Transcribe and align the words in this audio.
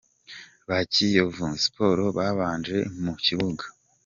ba 0.67 0.77
Kiyovu 0.91 1.45
Sport 1.63 2.01
babanje 2.17 2.77
mu 3.03 3.13
kibuga. 3.23 3.65